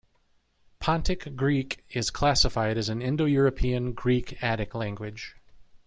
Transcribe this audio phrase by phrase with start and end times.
[0.79, 5.35] Pontic Greek is classified as an Indo-European, Greek, Attic language.